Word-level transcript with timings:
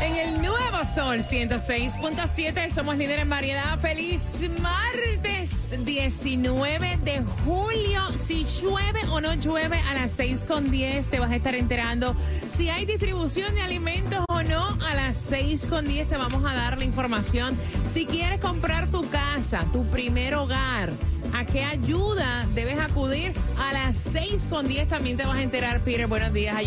En 0.00 0.16
el 0.16 0.40
nuevo 0.40 0.78
Sol 0.94 1.18
106.7 1.18 2.70
somos 2.70 2.96
líder 2.96 3.20
en 3.20 3.28
variedad. 3.28 3.78
Feliz 3.78 4.22
martes 4.60 5.84
19 5.84 6.98
de 7.04 7.22
julio. 7.44 8.02
Si 8.26 8.44
llueve 8.44 9.00
o 9.10 9.20
no 9.20 9.34
llueve 9.34 9.78
a 9.78 9.94
las 9.94 10.12
6 10.12 10.44
con 10.46 10.70
10 10.70 11.08
te 11.08 11.20
vas 11.20 11.30
a 11.30 11.36
estar 11.36 11.54
enterando 11.54 12.16
si 12.56 12.68
hay 12.68 12.84
distribución 12.84 13.54
de 13.54 13.62
alimentos 13.62 14.24
o 14.28 14.42
no 14.42 14.76
a 14.86 14.94
las 14.94 15.16
6 15.28 15.66
con 15.66 15.86
10 15.86 16.08
te 16.08 16.16
vamos 16.16 16.44
a 16.44 16.54
dar 16.54 16.76
la 16.78 16.84
información. 16.84 17.56
Si 17.92 18.06
quieres 18.06 18.40
comprar 18.40 18.90
tu 18.90 19.08
casa, 19.08 19.64
tu 19.72 19.86
primer 19.86 20.34
hogar, 20.34 20.90
¿a 21.34 21.44
qué 21.44 21.64
ayuda 21.64 22.46
debes 22.54 22.78
acudir? 22.78 23.32
A 23.58 23.72
las 23.72 23.96
6 23.96 24.48
con 24.50 24.68
10 24.68 24.88
también 24.88 25.16
te 25.16 25.24
vas 25.24 25.36
a 25.36 25.42
enterar, 25.42 25.80
Peter. 25.80 26.06
Buenos 26.06 26.32
días, 26.32 26.54
how 26.54 26.60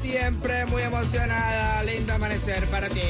siempre 0.00 0.64
muy 0.66 0.82
emocionada, 0.82 1.82
lindo 1.84 2.14
amanecer 2.14 2.64
para 2.66 2.88
ti. 2.88 3.00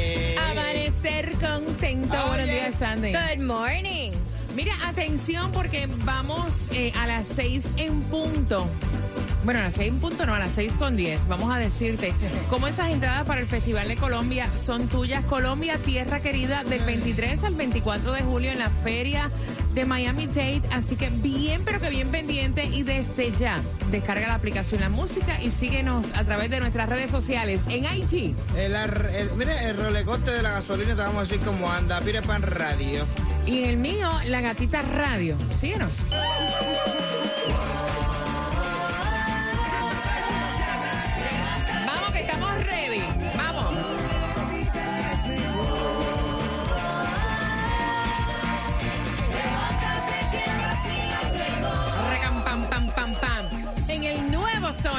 Amanecer 0.51 1.33
contento. 1.33 2.17
Oh, 2.23 2.29
Buenos 2.29 2.47
yes. 2.47 2.55
días, 2.55 2.75
Sandy. 2.77 3.13
Good 3.13 3.45
morning. 3.45 4.13
Mira, 4.55 4.75
atención 4.85 5.53
porque 5.53 5.89
vamos 6.05 6.69
eh, 6.73 6.93
a 6.97 7.07
las 7.07 7.27
6 7.29 7.71
en 7.77 8.03
punto. 8.03 8.67
Bueno, 9.45 9.61
a 9.61 9.65
las 9.65 9.75
6 9.75 9.89
en 9.89 9.99
punto 10.01 10.27
no, 10.27 10.35
a 10.35 10.39
las 10.39 10.53
6 10.55 10.73
con 10.79 10.97
10. 10.97 11.29
Vamos 11.29 11.55
a 11.55 11.59
decirte 11.59 12.13
cómo 12.51 12.67
esas 12.67 12.91
entradas 12.91 13.25
para 13.27 13.41
el 13.41 13.47
Festival 13.47 13.87
de 13.87 13.97
Colombia 13.97 14.51
son 14.57 14.89
tuyas. 14.89 15.25
Colombia, 15.25 15.79
tierra 15.79 16.21
querida, 16.21 16.65
del 16.65 16.83
23 16.85 17.45
al 17.45 17.55
24 17.55 18.13
de 18.13 18.23
julio 18.23 18.51
en 18.51 18.59
la 18.59 18.71
feria 18.71 19.31
de 19.75 19.85
Miami 19.85 20.27
Dade. 20.27 20.63
Así 20.73 20.97
que 20.97 21.09
bien, 21.11 21.63
pero 21.65 21.81
que 21.81 21.91
bien 21.91 22.09
pendiente. 22.11 22.65
Y 22.65 22.83
desde 22.83 23.33
ya, 23.39 23.61
descarga 23.91 24.29
la 24.29 24.35
aplicación 24.35 24.81
La 24.81 24.89
Música 24.89 25.41
y 25.43 25.51
síguenos 25.51 26.07
a 26.15 26.25
través 26.25 26.51
de 26.51 26.61
nuestras 26.61 26.89
redes 26.89 27.11
sociales 27.11 27.61
en 27.69 27.85
IG. 27.85 28.35
El, 28.57 28.75
el- 28.75 29.31
mire, 29.37 29.69
el 29.69 29.77
rolecoste 29.77 30.31
de 30.33 30.43
la 30.43 30.53
gasolina, 30.53 30.95
te 30.95 31.01
vamos 31.01 31.17
a 31.19 31.21
decir 31.23 31.41
cómo 31.41 31.71
anda. 31.71 32.01
Pire 32.01 32.23
pan 32.23 32.43
radio. 32.43 33.05
Y 33.47 33.65
en 33.65 33.71
el 33.71 33.77
mío, 33.79 34.11
La 34.27 34.41
Gatita 34.41 34.83
Radio. 34.83 35.37
Síguenos. 35.59 35.93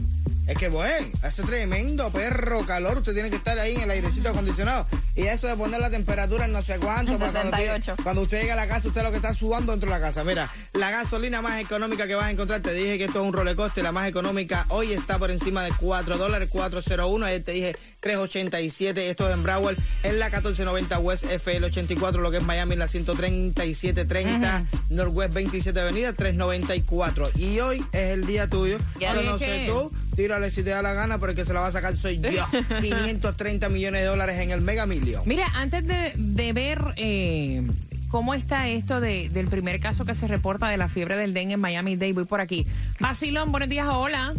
Es 0.47 0.57
que, 0.57 0.69
bueno, 0.69 1.07
hace 1.21 1.43
tremendo 1.43 2.11
perro 2.11 2.65
calor. 2.65 2.97
Usted 2.97 3.13
tiene 3.13 3.29
que 3.29 3.35
estar 3.35 3.57
ahí 3.59 3.75
en 3.75 3.81
el 3.81 3.91
airecito 3.91 4.29
acondicionado. 4.29 4.87
Y 5.19 5.27
eso 5.27 5.47
de 5.47 5.57
poner 5.57 5.81
la 5.81 5.89
temperatura 5.89 6.45
en 6.45 6.53
no 6.53 6.61
sé 6.61 6.79
cuánto. 6.79 7.19
para 7.19 7.33
cuando, 7.33 7.57
78. 7.57 7.91
usted, 7.91 8.03
cuando 8.05 8.21
usted 8.21 8.41
llega 8.41 8.53
a 8.53 8.55
la 8.55 8.67
casa, 8.67 8.87
usted 8.87 9.03
lo 9.03 9.09
que 9.09 9.17
está 9.17 9.33
sudando 9.33 9.73
dentro 9.73 9.89
de 9.89 9.99
la 9.99 10.01
casa. 10.01 10.23
Mira, 10.23 10.49
la 10.71 10.91
gasolina 10.91 11.41
más 11.41 11.59
económica 11.59 12.07
que 12.07 12.15
vas 12.15 12.27
a 12.27 12.31
encontrar, 12.31 12.61
te 12.61 12.71
dije 12.71 12.97
que 12.97 13.03
esto 13.03 13.19
es 13.21 13.27
un 13.27 13.33
rolecoste. 13.33 13.83
La 13.83 13.91
más 13.91 14.07
económica 14.07 14.65
hoy 14.69 14.93
está 14.93 15.19
por 15.19 15.29
encima 15.29 15.65
de 15.65 15.73
4 15.77 16.17
dólares, 16.17 16.47
401. 16.49 17.25
Ayer 17.25 17.43
te 17.43 17.51
dije 17.51 17.75
387. 17.99 19.09
Esto 19.09 19.27
es 19.27 19.33
en 19.33 19.43
Broward, 19.43 19.77
en 20.03 20.19
la 20.19 20.27
1490 20.27 20.99
West 20.99 21.25
FL 21.25 21.65
84, 21.65 22.21
lo 22.21 22.31
que 22.31 22.37
es 22.37 22.43
Miami, 22.43 22.73
en 22.73 22.79
la 22.79 22.87
13730 22.87 24.63
Northwest 24.89 25.33
27 25.33 25.81
Avenida 25.81 26.13
394. 26.13 27.31
Y 27.35 27.59
hoy 27.59 27.83
es 27.91 28.11
el 28.11 28.25
día 28.25 28.47
tuyo. 28.47 28.77
Ya. 29.01 29.15
Yo 29.15 29.23
no 29.23 29.37
sé 29.37 29.67
tú. 29.69 29.91
Tírale 30.15 30.51
si 30.51 30.63
te 30.63 30.71
da 30.71 30.81
la 30.81 30.93
gana, 30.93 31.17
pero 31.17 31.31
el 31.31 31.35
que 31.35 31.45
se 31.45 31.53
la 31.53 31.61
va 31.61 31.67
a 31.67 31.71
sacar 31.71 31.97
soy 31.97 32.19
yo. 32.19 32.45
530 32.81 33.69
millones 33.69 34.01
de 34.01 34.07
dólares 34.07 34.39
en 34.39 34.51
el 34.51 34.61
Mega 34.61 34.85
Million. 34.85 35.08
Mira, 35.25 35.45
antes 35.55 35.85
de, 35.85 36.13
de 36.15 36.53
ver 36.53 36.79
eh, 36.97 37.61
cómo 38.09 38.33
está 38.33 38.67
esto 38.67 38.99
de- 39.01 39.29
del 39.29 39.47
primer 39.47 39.79
caso 39.79 40.05
que 40.05 40.15
se 40.15 40.27
reporta 40.27 40.67
de 40.69 40.77
la 40.77 40.89
fiebre 40.89 41.15
del 41.17 41.33
dengue 41.33 41.53
en 41.55 41.59
Miami-Dade, 41.59 42.13
voy 42.13 42.25
por 42.25 42.41
aquí. 42.41 42.65
Basilón, 42.99 43.51
buenos 43.51 43.69
días, 43.69 43.87
hola. 43.89 44.33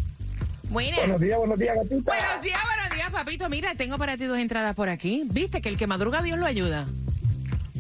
Buenas. 0.71 0.99
Buenos 0.99 1.21
días, 1.21 1.39
buenos 1.39 1.59
días, 1.59 1.75
gatita. 1.77 2.13
Buenos 2.13 2.43
días, 2.43 2.61
buenos 2.65 2.95
días, 2.97 3.11
papito. 3.11 3.49
Mira, 3.49 3.75
tengo 3.75 3.99
para 3.99 4.17
ti 4.17 4.25
dos 4.25 4.39
entradas 4.39 4.77
por 4.77 4.89
aquí. 4.89 5.23
Viste 5.27 5.61
que 5.61 5.69
el 5.69 5.77
que 5.77 5.87
madruga 5.89 6.23
Dios 6.23 6.39
lo 6.39 6.47
ayuda. 6.47 6.87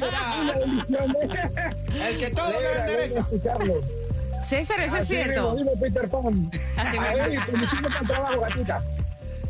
César. 0.00 0.58
bendiciones. 0.58 1.76
El 1.94 2.18
que 2.18 2.30
todo 2.30 2.46
que 2.52 2.60
le 2.60 2.66
Alegra, 2.68 2.92
interesa. 2.92 3.28
César, 4.52 4.80
eso 4.80 4.98
es 4.98 5.08
cierto. 5.08 5.54
mismo, 5.54 5.72
Peter 5.80 6.06
Pan. 6.10 6.50
Así 6.76 6.98
para 6.98 7.24
el 7.24 8.06
trabajo, 8.06 8.40
gatita. 8.42 8.82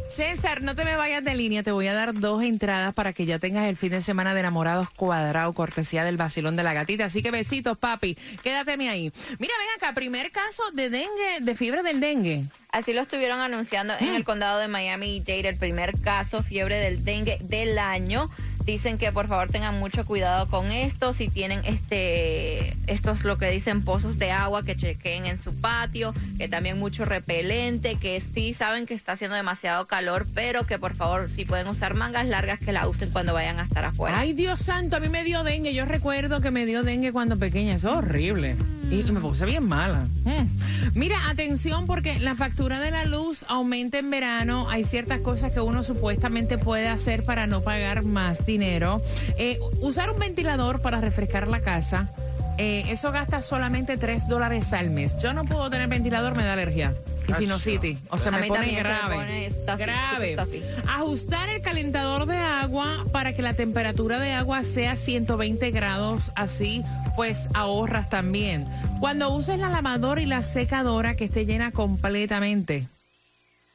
César, 0.08 0.62
no 0.62 0.76
te 0.76 0.84
me 0.84 0.94
vayas 0.94 1.24
de 1.24 1.34
línea, 1.34 1.64
te 1.64 1.72
voy 1.72 1.88
a 1.88 1.94
dar 1.94 2.14
dos 2.14 2.44
entradas 2.44 2.94
para 2.94 3.12
que 3.12 3.26
ya 3.26 3.40
tengas 3.40 3.66
el 3.66 3.76
fin 3.76 3.90
de 3.90 4.02
semana 4.04 4.32
de 4.32 4.40
enamorados 4.40 4.90
cuadrado, 4.90 5.52
cortesía 5.54 6.04
del 6.04 6.18
vacilón 6.18 6.54
de 6.54 6.62
la 6.62 6.72
gatita. 6.72 7.06
Así 7.06 7.20
que 7.20 7.32
besitos, 7.32 7.78
papi, 7.78 8.16
quédateme 8.44 8.90
ahí. 8.90 9.10
Mira, 9.40 9.54
ven 9.58 9.68
acá, 9.76 9.92
primer 9.92 10.30
caso 10.30 10.62
de 10.72 10.88
dengue, 10.88 11.40
de 11.40 11.56
fiebre 11.56 11.82
del 11.82 11.98
dengue. 11.98 12.44
Así 12.70 12.92
lo 12.92 13.00
estuvieron 13.00 13.40
anunciando 13.40 13.94
en 13.98 14.14
el 14.14 14.22
condado 14.22 14.60
de 14.60 14.68
Miami-Dade, 14.68 15.48
el 15.48 15.56
primer 15.56 16.00
caso 16.00 16.44
fiebre 16.44 16.76
del 16.76 17.04
dengue 17.04 17.38
del 17.40 17.76
año. 17.76 18.30
Dicen 18.64 18.98
que 18.98 19.10
por 19.12 19.28
favor 19.28 19.48
tengan 19.48 19.78
mucho 19.78 20.04
cuidado 20.06 20.48
con 20.48 20.70
esto. 20.70 21.12
Si 21.12 21.28
tienen 21.28 21.60
este, 21.64 22.76
estos 22.86 23.24
lo 23.24 23.38
que 23.38 23.50
dicen 23.50 23.84
pozos 23.84 24.18
de 24.18 24.30
agua, 24.30 24.64
que 24.64 24.76
chequen 24.76 25.26
en 25.26 25.42
su 25.42 25.54
patio, 25.54 26.14
que 26.38 26.48
también 26.48 26.78
mucho 26.78 27.04
repelente, 27.04 27.96
que 27.96 28.22
sí 28.34 28.54
saben 28.54 28.86
que 28.86 28.94
está 28.94 29.12
haciendo 29.12 29.36
demasiado 29.36 29.86
calor, 29.86 30.26
pero 30.34 30.64
que 30.64 30.78
por 30.78 30.94
favor 30.94 31.28
si 31.28 31.44
pueden 31.44 31.66
usar 31.68 31.94
mangas 31.94 32.26
largas 32.26 32.60
que 32.60 32.72
la 32.72 32.88
usen 32.88 33.10
cuando 33.10 33.34
vayan 33.34 33.58
a 33.58 33.64
estar 33.64 33.84
afuera. 33.84 34.18
Ay, 34.18 34.32
Dios 34.32 34.60
santo, 34.60 34.96
a 34.96 35.00
mí 35.00 35.08
me 35.08 35.24
dio 35.24 35.42
dengue. 35.42 35.74
Yo 35.74 35.84
recuerdo 35.84 36.40
que 36.40 36.50
me 36.50 36.66
dio 36.66 36.82
dengue 36.82 37.12
cuando 37.12 37.38
pequeña. 37.38 37.74
Es 37.74 37.84
horrible. 37.84 38.56
Y, 38.90 39.00
y 39.00 39.12
me 39.12 39.20
puse 39.20 39.44
bien 39.46 39.64
mala. 39.64 40.06
Mm. 40.24 40.81
Mira, 40.94 41.30
atención 41.30 41.86
porque 41.86 42.18
la 42.20 42.34
factura 42.34 42.78
de 42.78 42.90
la 42.90 43.04
luz 43.06 43.44
aumenta 43.48 43.98
en 43.98 44.10
verano. 44.10 44.68
Hay 44.68 44.84
ciertas 44.84 45.20
cosas 45.20 45.50
que 45.52 45.60
uno 45.60 45.82
supuestamente 45.84 46.58
puede 46.58 46.88
hacer 46.88 47.24
para 47.24 47.46
no 47.46 47.62
pagar 47.62 48.02
más 48.02 48.44
dinero. 48.44 49.00
Eh, 49.38 49.58
usar 49.80 50.10
un 50.10 50.18
ventilador 50.18 50.80
para 50.82 51.00
refrescar 51.00 51.48
la 51.48 51.60
casa. 51.60 52.10
eh, 52.58 52.84
eso 52.90 53.10
gasta 53.12 53.40
solamente 53.40 53.96
3 53.96 54.28
dólares 54.28 54.72
al 54.74 54.90
mes. 54.90 55.16
Yo 55.22 55.32
no 55.32 55.44
puedo 55.46 55.70
tener 55.70 55.88
ventilador, 55.88 56.36
me 56.36 56.44
da 56.44 56.52
alergia. 56.52 56.92
Y 57.26 57.32
sinusitis. 57.34 58.00
O 58.10 58.18
sea, 58.18 58.30
me 58.32 58.46
pone 58.46 58.66
se 58.66 58.72
me 58.72 58.78
grave. 58.78 59.14
pone 59.14 59.50
stuffy, 59.50 59.78
grave. 59.78 60.32
stuffy. 60.34 60.62
Ajustar 60.88 61.48
el 61.48 61.62
calentador 61.62 62.26
de 62.26 62.36
agua 62.36 63.06
para 63.12 63.32
que 63.32 63.40
la 63.40 63.54
temperatura 63.54 64.18
de 64.18 64.32
agua 64.32 64.62
sea 64.64 64.96
120 64.96 65.70
grados, 65.70 66.32
así 66.34 66.82
pues 67.16 67.38
ahorras 67.54 68.10
también. 68.10 68.66
Cuando 69.02 69.34
uses 69.34 69.58
la 69.58 69.68
lavadora 69.68 70.22
y 70.22 70.26
la 70.26 70.44
secadora 70.44 71.16
que 71.16 71.24
esté 71.24 71.44
llena 71.44 71.72
completamente. 71.72 72.86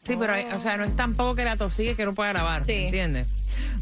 Sí, 0.05 0.15
pero 0.17 0.31
hay- 0.31 0.45
o 0.55 0.61
sea, 0.61 0.77
no 0.77 0.85
es 0.85 0.95
tampoco 0.95 1.35
que 1.35 1.43
la 1.43 1.57
tosigue 1.57 1.95
que 1.95 2.05
no 2.05 2.13
pueda 2.13 2.31
lavar, 2.31 2.65
Sí. 2.65 2.71
¿entiendes? 2.71 3.27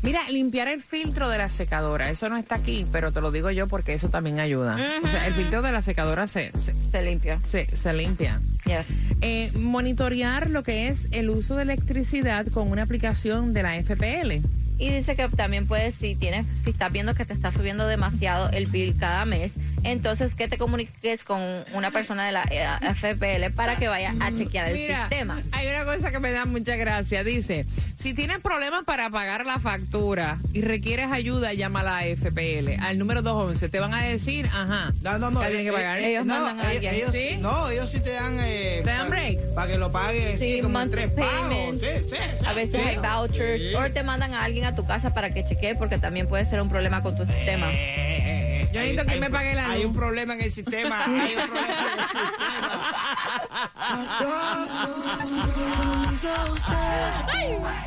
Mira, 0.01 0.21
limpiar 0.31 0.67
el 0.69 0.81
filtro 0.81 1.29
de 1.29 1.37
la 1.37 1.49
secadora, 1.49 2.09
eso 2.09 2.29
no 2.29 2.37
está 2.37 2.55
aquí, 2.55 2.87
pero 2.91 3.11
te 3.11 3.21
lo 3.21 3.29
digo 3.31 3.51
yo 3.51 3.67
porque 3.67 3.93
eso 3.93 4.09
también 4.09 4.39
ayuda. 4.39 4.75
O 5.03 5.07
sea, 5.07 5.27
el 5.27 5.35
filtro 5.35 5.61
de 5.61 5.71
la 5.71 5.83
secadora 5.83 6.25
se, 6.25 6.51
se, 6.57 6.73
Se 6.91 7.01
limpia. 7.03 7.39
se- 7.43 7.67
se 7.77 7.93
limpia. 7.93 8.41
Yes. 8.65 8.87
Eh, 9.21 9.51
monitorear 9.53 10.49
lo 10.49 10.63
que 10.63 10.87
es 10.87 11.07
el 11.11 11.29
uso 11.29 11.55
de 11.57 11.61
electricidad 11.61 12.47
con 12.47 12.71
una 12.71 12.81
aplicación 12.81 13.53
de 13.53 13.61
la 13.61 13.75
FPL. 13.75 14.41
Y 14.77 14.89
dice 14.89 15.15
que 15.15 15.29
también 15.29 15.67
puedes, 15.67 15.93
si 15.95 16.15
tienes, 16.15 16.45
si 16.63 16.71
estás 16.71 16.91
viendo 16.91 17.13
que 17.13 17.23
te 17.23 17.33
está 17.33 17.51
subiendo 17.51 17.87
demasiado 17.87 18.49
el 18.49 18.65
bill 18.65 18.97
cada 18.99 19.23
mes, 19.25 19.51
entonces 19.85 20.33
que 20.35 20.47
te 20.47 20.57
comuniques 20.57 21.23
con 21.23 21.41
una 21.73 21.91
persona 21.91 22.25
de 22.25 22.31
la 22.31 22.43
eh, 22.49 22.65
FPL 22.93 23.53
para 23.55 23.75
que 23.77 23.87
vaya 23.87 24.13
a 24.19 24.31
chequear 24.33 24.67
el 24.69 24.73
Mira, 24.73 25.01
sistema. 25.01 25.41
hay 25.51 25.67
una 25.67 25.85
cosa 25.85 26.11
que 26.11 26.19
me 26.19 26.31
da 26.31 26.45
mucha 26.45 26.75
gracia. 26.75 27.23
Dice, 27.23 27.65
si 27.97 28.13
tienes 28.13 28.39
problemas 28.39 28.83
para 28.83 29.09
pagar 29.09 29.45
la 29.45 29.59
factura 29.59 30.39
y 30.53 30.61
requieres 30.61 31.11
ayuda, 31.11 31.53
llama 31.53 31.81
a 31.81 31.83
la 31.83 32.15
FPL. 32.15 32.79
Al 32.81 32.97
número 32.97 33.21
211 33.21 33.69
te 33.69 33.79
van 33.79 33.93
a 33.93 34.01
decir, 34.03 34.47
ajá, 34.47 34.91
No, 35.01 35.17
no, 35.19 35.31
no. 35.31 35.41
que 35.41 35.71
pagar. 35.71 35.99
ellos 35.99 36.25
mandan 36.25 36.59
a 36.59 36.69
alguien, 36.69 36.95
ellos, 36.95 37.11
¿sí? 37.11 37.37
No, 37.39 37.69
ellos 37.69 37.89
sí 37.91 37.99
te 37.99 38.11
dan... 38.11 38.37
Eh, 38.39 38.81
¿Te 38.83 38.89
dan 38.89 39.09
break? 39.09 39.53
Para 39.53 39.71
que 39.71 39.77
lo 39.77 39.91
pagues, 39.91 40.39
sí, 40.39 40.55
Sí, 40.55 40.61
como 40.61 40.79
en 40.81 40.89
monthly 40.89 41.07
tres 41.07 41.11
pagos. 41.11 41.49
payment. 41.49 41.79
Sí, 41.81 41.87
sí, 42.09 42.15
sí, 42.39 42.45
A 42.45 42.53
veces 42.53 42.81
sí. 42.81 42.87
hay 42.87 42.97
vouchers 42.97 43.59
Sí. 43.61 43.75
o 43.75 43.91
te 43.91 44.03
mandan 44.03 44.33
a 44.33 44.43
alguien 44.43 44.65
a 44.65 44.75
tu 44.75 44.85
casa 44.85 45.13
para 45.13 45.29
que 45.29 45.43
chequee 45.45 45.75
porque 45.75 45.97
también 45.97 46.27
puede 46.27 46.45
ser 46.45 46.59
un 46.61 46.69
problema 46.69 47.01
con 47.01 47.15
tu 47.15 47.25
sistema. 47.25 47.71
Yo 48.75 48.81
hay- 48.81 48.87
necesito 48.93 49.05
que 49.07 49.13
hay 49.13 49.19
me 49.21 49.25
un- 49.27 49.31
pague 49.31 49.55
la 49.55 49.69
Hay 49.69 49.81
luz. 49.83 49.91
un 49.91 49.95
problema 49.97 50.33
en 50.35 50.41
el 50.41 50.51
sistema. 50.51 51.05
hay 51.05 51.35
un 51.35 51.47
problema 51.47 51.73
en 51.73 51.99
el 51.99 52.05
sistema. 52.05 53.45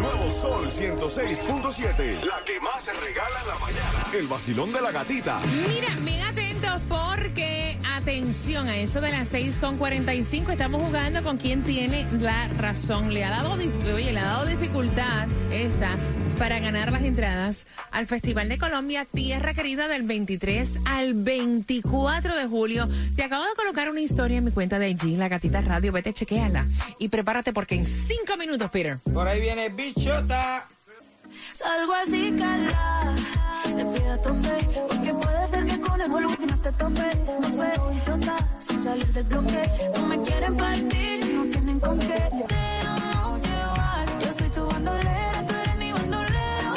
nuevo 0.00 0.30
Sol 0.30 0.70
106.7. 0.70 2.22
La 2.24 2.42
que 2.44 2.60
más 2.60 2.84
se 2.84 2.92
regala 2.92 3.40
en 3.42 3.48
la 3.48 3.58
mañana. 3.58 4.06
El 4.12 4.26
vacilón 4.28 4.72
de 4.72 4.80
la 4.80 4.92
gatita. 4.92 5.40
Mira, 5.68 5.88
bien 6.00 6.22
atentos 6.22 6.80
porque, 6.88 7.53
atención, 8.04 8.68
a 8.68 8.76
eso 8.76 9.00
de 9.00 9.10
las 9.10 9.32
6.45 9.32 10.52
estamos 10.52 10.82
jugando 10.82 11.22
con 11.22 11.38
quien 11.38 11.62
tiene 11.62 12.06
la 12.20 12.48
razón. 12.48 13.14
Le 13.14 13.24
ha 13.24 13.30
dado, 13.30 13.54
oye, 13.54 14.12
le 14.12 14.18
ha 14.18 14.24
dado 14.24 14.44
dificultad 14.44 15.26
esta 15.50 15.96
para 16.38 16.58
ganar 16.58 16.92
las 16.92 17.02
entradas 17.02 17.64
al 17.90 18.06
Festival 18.06 18.50
de 18.50 18.58
Colombia 18.58 19.06
Tierra 19.10 19.54
Querida 19.54 19.88
del 19.88 20.02
23 20.02 20.80
al 20.84 21.14
24 21.14 22.36
de 22.36 22.46
julio. 22.46 22.90
Te 23.16 23.22
acabo 23.22 23.44
de 23.44 23.54
colocar 23.56 23.88
una 23.88 24.00
historia 24.00 24.36
en 24.36 24.44
mi 24.44 24.50
cuenta 24.50 24.78
de 24.78 24.90
IG, 24.90 25.16
La 25.16 25.30
Gatita 25.30 25.62
Radio. 25.62 25.90
Vete, 25.90 26.12
chequéala. 26.12 26.66
Y 26.98 27.08
prepárate 27.08 27.54
porque 27.54 27.76
en 27.76 27.86
cinco 27.86 28.36
minutos, 28.38 28.70
Peter. 28.70 28.98
Por 28.98 29.26
ahí 29.26 29.40
viene 29.40 29.70
bichota. 29.70 30.68
Salgo 31.54 31.94
así, 31.94 32.34
cala. 32.36 33.14
Te 33.64 33.82
pido 33.82 34.20
no 36.80 36.90
te 36.90 37.00
tope. 37.00 37.40
No 37.40 37.48
sé, 37.48 38.02
chota. 38.04 38.36
Sin 38.58 38.84
salir 38.84 39.06
del 39.06 39.24
bloque. 39.24 39.62
No 39.96 40.06
me 40.06 40.22
quieren 40.22 40.56
partir. 40.56 41.34
No 41.34 41.44
tienen 41.44 41.80
con 41.80 41.98
qué. 41.98 42.06
Déjanos 42.48 43.42
llevar. 43.42 44.06
Yo 44.20 44.34
soy 44.38 44.50
tu 44.50 44.66
bandolera. 44.66 45.46
Tú 45.46 45.54
eres 45.54 45.76
mi 45.76 45.92
bandolero. 45.92 46.74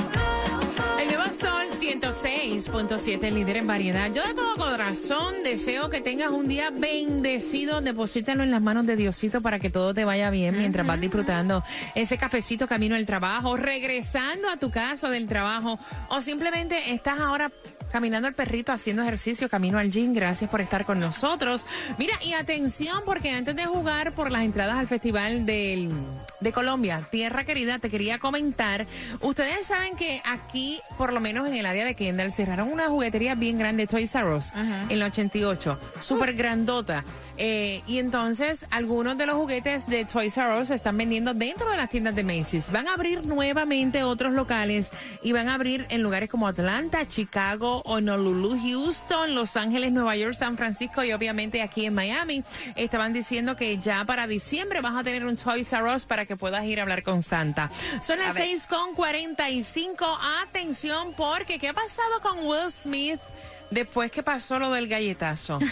El 0.99 1.07
nuevo 1.07 1.23
Sol 1.39 1.67
106.7, 1.79 3.31
líder 3.31 3.57
en 3.57 3.67
variedad. 3.67 4.11
Yo 4.11 4.25
de 4.25 4.33
todo 4.33 4.55
corazón 4.55 5.43
deseo 5.43 5.89
que 5.89 6.01
tengas 6.01 6.29
un 6.29 6.47
día 6.47 6.69
bendecido. 6.69 7.81
Deposítalo 7.81 8.43
en 8.43 8.51
las 8.51 8.61
manos 8.61 8.85
de 8.85 8.95
Diosito 8.95 9.41
para 9.41 9.59
que 9.59 9.69
todo 9.69 9.93
te 9.93 10.05
vaya 10.05 10.29
bien 10.29 10.57
mientras 10.57 10.85
vas 10.85 10.99
disfrutando 10.99 11.63
ese 11.95 12.17
cafecito 12.17 12.67
camino 12.67 12.95
al 12.95 13.05
trabajo, 13.05 13.57
regresando 13.57 14.49
a 14.49 14.57
tu 14.57 14.69
casa 14.69 15.09
del 15.09 15.27
trabajo 15.27 15.79
o 16.09 16.21
simplemente 16.21 16.91
estás 16.91 17.19
ahora 17.19 17.51
caminando 17.91 18.27
el 18.27 18.33
perrito 18.33 18.71
haciendo 18.71 19.01
ejercicio 19.03 19.49
camino 19.49 19.77
al 19.79 19.91
gym. 19.91 20.13
Gracias 20.13 20.49
por 20.49 20.61
estar 20.61 20.85
con 20.85 20.99
nosotros. 20.99 21.65
Mira, 21.97 22.13
y 22.21 22.33
atención 22.33 23.01
porque 23.05 23.31
antes 23.31 23.55
de 23.55 23.65
jugar 23.65 24.13
por 24.13 24.31
las 24.31 24.43
entradas 24.43 24.77
al 24.77 24.87
Festival 24.87 25.45
del, 25.45 25.91
de 26.39 26.51
Colombia, 26.51 27.07
Tierra 27.09 27.43
Querida, 27.43 27.79
te 27.79 27.89
quería 27.89 28.19
comentar, 28.19 28.85
ustedes 29.21 29.67
saben 29.67 29.95
que 29.95 30.21
aquí, 30.25 30.79
por 30.97 31.13
lo 31.13 31.19
menos 31.19 31.47
en 31.47 31.55
el 31.55 31.65
área 31.65 31.85
de 31.85 31.95
Kendall, 31.95 32.31
cerraron 32.31 32.71
una 32.71 32.89
juguetería 32.89 33.35
bien 33.35 33.57
grande, 33.57 33.87
Toys 33.87 34.13
R 34.15 34.35
Us, 34.35 34.51
en 34.55 34.91
el 34.91 35.03
88, 35.03 35.79
súper 35.99 36.33
grandota. 36.33 37.03
Eh, 37.39 37.83
y 37.85 37.99
entonces 37.99 38.65
algunos 38.71 39.15
de 39.17 39.27
los 39.27 39.35
juguetes 39.35 39.85
de 39.87 40.05
Toys 40.05 40.35
R 40.37 40.59
Us 40.59 40.69
se 40.69 40.75
están 40.75 40.97
vendiendo 40.97 41.35
dentro 41.35 41.69
de 41.69 41.77
las 41.77 41.89
tiendas 41.89 42.15
de 42.15 42.23
Macy's. 42.23 42.71
Van 42.71 42.87
a 42.87 42.93
abrir 42.93 43.25
nuevamente 43.25 44.03
otros 44.03 44.33
locales 44.33 44.89
y 45.21 45.33
van 45.33 45.47
a 45.47 45.53
abrir 45.53 45.85
en 45.89 46.01
lugares 46.01 46.29
como 46.29 46.47
Atlanta, 46.47 47.07
Chicago, 47.07 47.76
Honolulu, 47.85 48.59
Houston, 48.61 49.35
Los 49.35 49.55
Ángeles, 49.57 49.91
Nueva 49.91 50.15
York, 50.15 50.35
San 50.37 50.57
Francisco 50.57 51.03
y 51.03 51.11
obviamente 51.13 51.61
aquí 51.61 51.85
en 51.85 51.93
Miami. 51.93 52.43
Estaban 52.75 53.13
diciendo 53.13 53.55
que 53.55 53.77
ya 53.79 54.03
para 54.05 54.27
diciembre 54.27 54.81
vas 54.81 54.95
a 54.95 55.03
tener 55.03 55.25
un 55.25 55.35
Toys 55.37 55.71
R 55.73 55.93
Us 55.93 56.05
para 56.05 56.25
que 56.25 56.35
puedas 56.35 56.63
ir 56.65 56.79
a 56.79 56.83
hablar 56.83 57.03
con 57.03 57.23
Santa. 57.23 57.69
Son 58.01 58.19
las 58.19 58.29
A 58.31 58.33
ver. 58.33 58.43
6 58.43 58.67
con 58.67 58.95
45. 58.95 60.05
Atención 60.41 61.13
porque 61.15 61.59
¿qué 61.59 61.69
ha 61.69 61.73
pasado 61.73 62.19
con 62.21 62.45
Will 62.45 62.71
Smith? 62.71 63.19
Después 63.69 64.11
que 64.11 64.23
pasó 64.23 64.59
lo 64.59 64.71
del 64.71 64.87
galletazo. 64.87 65.59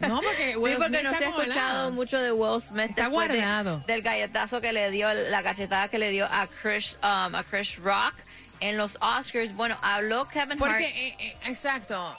No, 0.00 0.20
porque 0.20 0.52
Sí, 0.52 0.56
Will 0.56 0.76
porque 0.76 0.98
Smith 1.00 1.02
no 1.10 1.18
se 1.18 1.24
ha 1.24 1.28
escuchado 1.28 1.90
mucho 1.92 2.18
de 2.18 2.32
Will 2.32 2.60
Smith 2.62 2.90
Está 2.90 3.04
después 3.04 3.28
de- 3.28 3.36
guardado. 3.38 3.82
del 3.86 4.02
galletazo 4.02 4.60
que 4.60 4.72
le 4.72 4.90
dio, 4.90 5.12
la 5.12 5.42
cachetada 5.42 5.88
que 5.88 5.98
le 5.98 6.10
dio 6.10 6.26
a 6.26 6.46
Chris, 6.46 6.96
um, 7.02 7.34
a 7.34 7.44
Chris 7.48 7.76
Rock 7.78 8.14
en 8.60 8.76
los 8.76 8.96
Oscars. 9.00 9.54
Bueno, 9.54 9.76
habló 9.82 10.28
Kevin 10.28 10.58
Porque, 10.58 10.74
Hart, 10.74 10.96
eh, 10.96 11.16
eh, 11.18 11.36
exacto. 11.46 12.16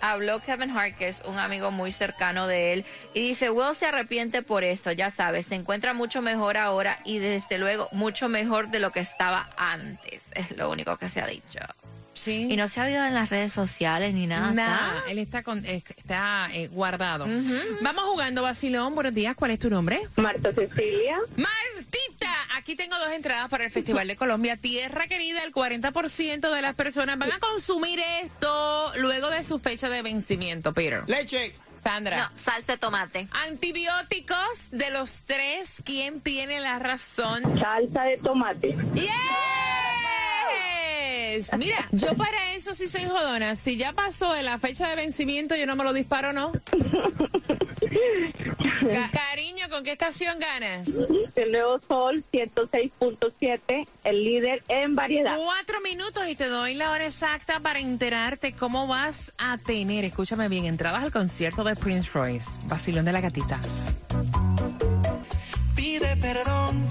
habló 0.00 0.40
Kevin 0.40 0.70
Hart, 0.76 0.96
que 0.96 1.08
es 1.08 1.22
un 1.24 1.38
amigo 1.38 1.70
muy 1.70 1.92
cercano 1.92 2.46
de 2.46 2.72
él, 2.72 2.84
y 3.14 3.20
dice, 3.20 3.50
Will 3.50 3.76
se 3.76 3.86
arrepiente 3.86 4.42
por 4.42 4.64
eso, 4.64 4.92
ya 4.92 5.10
sabes, 5.10 5.46
se 5.46 5.54
encuentra 5.54 5.94
mucho 5.94 6.22
mejor 6.22 6.56
ahora 6.56 6.98
y 7.04 7.18
desde 7.18 7.58
luego 7.58 7.88
mucho 7.92 8.28
mejor 8.28 8.68
de 8.68 8.80
lo 8.80 8.90
que 8.92 9.00
estaba 9.00 9.50
antes. 9.56 10.22
Es 10.32 10.56
lo 10.56 10.70
único 10.70 10.96
que 10.96 11.08
se 11.08 11.20
ha 11.20 11.26
dicho. 11.26 11.60
Sí. 12.14 12.48
Y 12.50 12.56
no 12.56 12.68
se 12.68 12.80
ha 12.80 12.84
oído 12.84 13.04
en 13.04 13.14
las 13.14 13.30
redes 13.30 13.52
sociales 13.52 14.14
ni 14.14 14.26
nada. 14.26 14.52
Nada, 14.52 14.98
¿está? 14.98 15.10
él 15.10 15.18
está, 15.18 15.42
con, 15.42 15.64
eh, 15.64 15.82
está 15.96 16.48
eh, 16.52 16.68
guardado. 16.68 17.26
Vamos 17.80 18.04
jugando, 18.04 18.42
Basilón. 18.42 18.94
Buenos 18.94 19.14
días, 19.14 19.34
¿cuál 19.34 19.50
es 19.50 19.58
tu 19.58 19.68
nombre? 19.68 20.00
Marta 20.16 20.52
Cecilia. 20.52 21.18
Martita, 21.36 21.81
aquí 22.62 22.76
tengo 22.76 22.96
dos 22.96 23.10
entradas 23.10 23.48
para 23.48 23.64
el 23.64 23.72
Festival 23.72 24.06
de 24.06 24.14
Colombia. 24.14 24.56
Tierra 24.56 25.08
querida, 25.08 25.42
el 25.42 25.52
40% 25.52 26.54
de 26.54 26.62
las 26.62 26.74
personas 26.76 27.18
van 27.18 27.32
a 27.32 27.40
consumir 27.40 28.00
esto 28.22 28.92
luego 28.98 29.30
de 29.30 29.42
su 29.42 29.58
fecha 29.58 29.88
de 29.88 30.00
vencimiento, 30.02 30.72
Peter. 30.72 31.02
Leche. 31.08 31.54
Sandra. 31.82 32.30
No, 32.30 32.38
salsa 32.38 32.72
de 32.72 32.78
tomate. 32.78 33.28
Antibióticos 33.32 34.70
de 34.70 34.92
los 34.92 35.18
tres, 35.26 35.82
¿quién 35.84 36.20
tiene 36.20 36.60
la 36.60 36.78
razón? 36.78 37.42
Salsa 37.58 38.04
de 38.04 38.18
tomate. 38.18 38.76
Yes. 41.36 41.56
Mira, 41.56 41.88
yo 41.92 42.14
para 42.16 42.54
eso 42.54 42.74
sí 42.74 42.86
soy 42.88 43.04
jodona. 43.04 43.56
Si 43.56 43.76
ya 43.76 43.92
pasó 43.92 44.32
de 44.32 44.42
la 44.42 44.58
fecha 44.58 44.88
de 44.88 44.96
vencimiento, 44.96 45.54
yo 45.56 45.66
no 45.66 45.76
me 45.76 45.84
lo 45.84 45.92
disparo, 45.92 46.32
¿no? 46.32 46.52
Ca- 48.80 49.10
cariño, 49.12 49.66
¿con 49.70 49.84
qué 49.84 49.92
estación 49.92 50.38
ganas? 50.38 50.88
El 51.36 51.52
Nuevo 51.52 51.80
Sol 51.88 52.24
106.7, 52.32 53.86
el 54.04 54.24
líder 54.24 54.62
en 54.68 54.94
variedad. 54.94 55.36
Cuatro 55.36 55.80
minutos 55.82 56.22
y 56.28 56.34
te 56.34 56.46
doy 56.48 56.74
la 56.74 56.90
hora 56.90 57.06
exacta 57.06 57.60
para 57.60 57.78
enterarte 57.80 58.52
cómo 58.52 58.86
vas 58.86 59.32
a 59.38 59.58
tener, 59.58 60.04
escúchame 60.04 60.48
bien, 60.48 60.64
entradas 60.66 61.02
al 61.04 61.12
concierto 61.12 61.64
de 61.64 61.76
Prince 61.76 62.10
Royce, 62.12 62.48
Basilón 62.66 63.04
de 63.04 63.12
la 63.12 63.20
Gatita. 63.20 63.60
pide 65.74 66.16
perdón. 66.16 66.86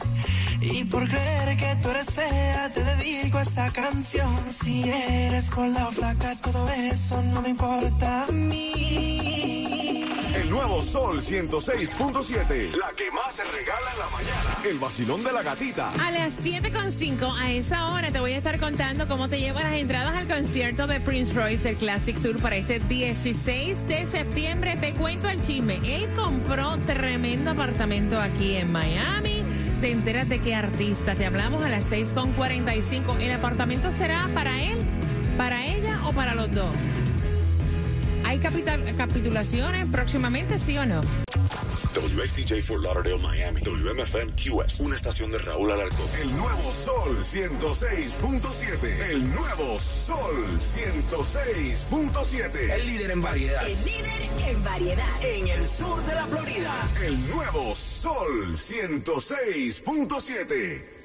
Y 0.61 0.83
por 0.83 1.09
creer 1.09 1.57
que 1.57 1.75
tú 1.81 1.89
eres 1.89 2.07
fea, 2.13 2.69
te 2.71 2.83
dedico 2.83 3.39
a 3.39 3.41
esta 3.41 3.67
canción. 3.71 4.35
Si 4.63 4.87
eres 4.87 5.49
con 5.49 5.73
la 5.73 5.87
flaca, 5.87 6.35
todo 6.35 6.69
eso 6.69 7.21
no 7.23 7.41
me 7.41 7.49
importa 7.49 8.25
a 8.25 8.31
mí. 8.31 10.05
El 10.35 10.49
nuevo 10.51 10.81
Sol 10.83 11.19
106.7. 11.21 12.75
La 12.75 12.91
que 12.95 13.09
más 13.11 13.35
se 13.35 13.43
regala 13.43 13.91
en 13.91 13.99
la 13.99 14.09
mañana. 14.09 14.57
El 14.63 14.77
vacilón 14.77 15.23
de 15.23 15.31
la 15.31 15.41
gatita. 15.41 15.91
A 15.93 16.11
las 16.11 16.33
7.5, 16.43 17.37
a 17.37 17.51
esa 17.51 17.87
hora 17.87 18.11
te 18.11 18.19
voy 18.19 18.33
a 18.33 18.37
estar 18.37 18.59
contando 18.59 19.07
cómo 19.07 19.27
te 19.27 19.39
llevan 19.39 19.63
las 19.63 19.73
entradas 19.73 20.15
al 20.15 20.27
concierto 20.27 20.85
de 20.85 20.99
Prince 20.99 21.33
Royce, 21.33 21.69
el 21.69 21.77
Classic 21.77 22.21
Tour 22.21 22.39
para 22.39 22.55
este 22.55 22.79
16 22.79 23.87
de 23.87 24.05
septiembre. 24.05 24.77
Te 24.77 24.93
cuento 24.93 25.27
el 25.27 25.41
chisme. 25.41 25.79
Él 25.83 26.07
compró 26.15 26.77
tremendo 26.85 27.51
apartamento 27.51 28.19
aquí 28.19 28.57
en 28.57 28.71
Miami. 28.71 29.40
Te 29.81 29.89
enteras 29.89 30.29
de 30.29 30.37
qué 30.37 30.53
artista. 30.53 31.15
Te 31.15 31.25
hablamos 31.25 31.63
a 31.63 31.69
las 31.69 31.89
6.45. 31.89 33.19
¿El 33.19 33.31
apartamento 33.31 33.91
será 33.91 34.29
para 34.31 34.61
él, 34.61 34.77
para 35.39 35.65
ella 35.65 35.99
o 36.05 36.13
para 36.13 36.35
los 36.35 36.53
dos? 36.53 36.69
¿Hay 38.31 38.39
capital, 38.39 38.81
capitulaciones 38.95 39.85
próximamente, 39.87 40.57
sí 40.57 40.77
o 40.77 40.85
no? 40.85 41.01
WSTJ 41.01 42.61
for 42.61 42.81
Lauderdale, 42.81 43.17
Miami. 43.17 43.59
WMFM 43.59 44.31
QS. 44.37 44.79
Una 44.79 44.95
estación 44.95 45.31
de 45.31 45.39
Raúl 45.39 45.69
Alarcón. 45.69 46.07
El 46.21 46.33
nuevo 46.37 46.71
Sol 46.71 47.17
106.7. 47.17 49.09
El 49.09 49.29
nuevo 49.35 49.77
Sol 49.81 50.57
106.7. 50.77 52.71
El 52.71 52.87
líder 52.87 53.11
en 53.11 53.21
variedad. 53.21 53.67
El 53.67 53.83
líder 53.83 54.09
en 54.47 54.63
variedad. 54.63 55.09
En 55.21 55.49
el 55.49 55.67
sur 55.67 56.01
de 56.05 56.15
la 56.15 56.25
Florida. 56.27 56.73
El 57.03 57.29
nuevo 57.31 57.75
Sol 57.75 58.55
106.7. 58.55 61.00